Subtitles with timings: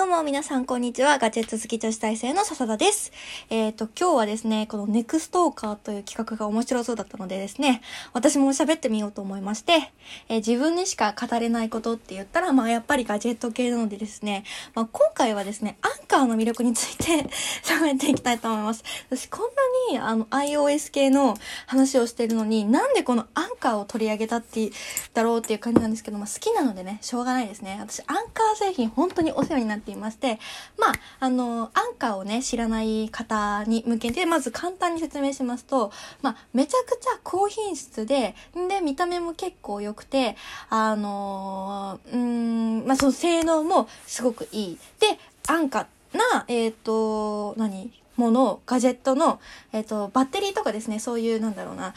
[0.00, 1.18] どうも皆さんこんにちは。
[1.18, 3.12] ガチェット好き女子大生の笹田です。
[3.50, 7.82] えっ、ー、と、今日はですね、このネクストーカーという企画が面白そうだったのでですね、
[8.14, 9.92] 私も喋ってみようと思いまして、
[10.30, 14.44] えー、自分にしか語れないことって言ったら、まあやっぱりガジェット系なのでですね、
[14.74, 17.30] まあ今回はですね、アンカーの魅力について
[17.62, 18.82] 喋っていきたいと思います。
[19.08, 19.40] 私こん
[19.92, 21.36] なにあの iOS 系の
[21.66, 24.72] 話をしてるのに、なんでこのアンカーを取り上げたって
[25.14, 27.78] だろうっていう感じなんですけど、まあ好きなのでね、しょうがないですね。
[27.80, 30.40] 私アンカー製品本当にお世話になっていまして、
[30.78, 35.92] まあ、あの、アンカーをね、知らない方に向けて、まず簡単に説明しますと、
[36.22, 38.34] まあ、めちゃくちゃ高品質で、
[38.68, 40.36] で、見た目も結構良くて、
[40.68, 44.78] あのうん、まあ、その性能もすごくいい。
[44.98, 47.92] で、安価な、えっ、ー、と、何？
[48.16, 49.40] もの、ガジェットの、
[49.72, 51.94] えっ、ー、と、バッテリーとかですね、そういう、なんだろうな、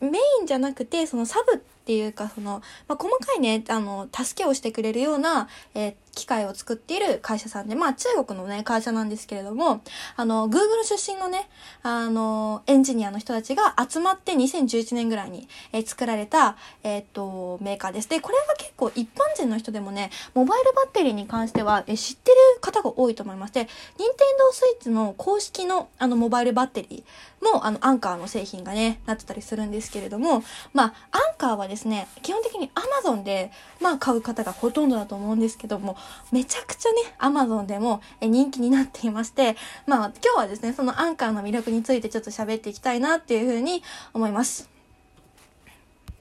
[0.00, 9.82] メインじゃなくて、そのサブっていうか、その、まあ、細かいね、あの、助けをしてくれるような、えっー、機械を作っている会社さんで、まあ中国のね、会社なんですけれども、
[10.16, 11.48] あの、Google 出身のね、
[11.82, 18.08] あの、エンジニアの人たちが集まって2011年ぐらいに、えー、作られた、えー、っと、メーカーです。
[18.08, 32.70] で、これが結構一般人の人でもね、モバイルバッテリーに関しては、えー、知ってる方が多いと思いまして、任天堂スイッチの公式のあのモバイルバッテリーも、あの、アンカーの製品がね、なってたりするんですけれども、まあ、アンカーはですね、基本的に
[33.04, 33.50] Amazon で、
[33.80, 35.96] まあ、買う方がほとんどだと思うんですけども、
[36.32, 44.76] めちゃくちゃね、Amazon でも人気になっていまして、まあ今日はですね、そのアンカーの魅力についてちょっと喋っていきたいなっていうふうに思います。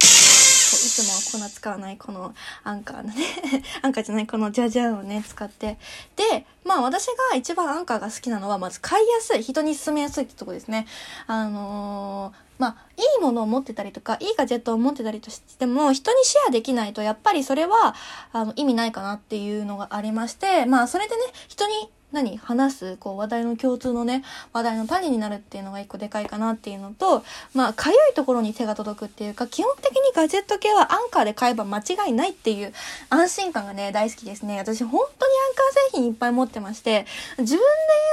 [0.00, 3.24] いつもは粉使わないこのアンカーのね
[3.82, 5.78] アンカーじゃないこのジャジャーをね、使って。
[6.16, 10.86] で、まあ私が一番アンカーが好きなのは、まず買いやすい、人に勧めやすいってとこですね。
[11.26, 17.96] あのー、まあ、いいものを持ってたりとか、いいガジェットを持ってたりとしても、人にシェアできないと、やっぱりそれは、
[18.32, 22.36] あの、意味ないかなっていうのがありまして、まあ、それでね、人に何？
[22.38, 32.72] 話す、こう話題の共通のね、話題の種になるっていうのが一個でかいかなっていうのと、まあ、かゆいところに手が届くっていうか、基本的にガジェット系はアンカーで買えば間違いないっていう
[33.08, 34.58] 安心感がね、大好きですね。
[34.58, 37.06] 私本当にアンカー製品いっぱい持ってまして、
[37.38, 37.66] 自分で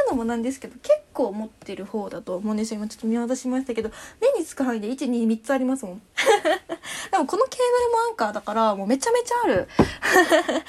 [0.07, 2.79] 言うのもなんですけど、結構持ってる方だと思うんですよ。
[2.79, 6.01] 今ちょっと見渡しましたけど、目につく範囲で1、2、3つありますもん。
[7.11, 9.67] でもこのケーブルもアンカーだから、もうめちゃめちゃある。
[9.77, 10.61] ケーブ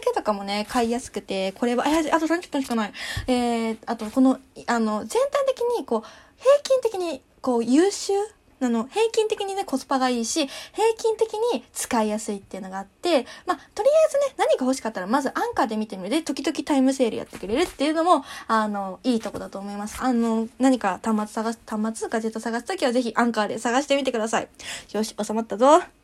[0.00, 2.92] だけとかもね、買いやすくて、これは、あと30分しかない。
[3.26, 6.02] えー、あとこの、あの、全体的にこう、
[6.38, 8.14] 平均的にこう優秀
[8.62, 20.02] あの、平均的にね、コスパがいいし、平均的に使いやすいっていうのがあって、まあ、とりあえずね、何か欲しかったら、まずアンカーで見てみるで、時々タイムセールやってくれるっていうのも、あの、いいとこだと思います。
[20.02, 24.48] あの、何か端末探す、端末、ガジェット探すときはぜひアンカーで探してみてください。
[24.92, 25.99] よし、収まったぞ。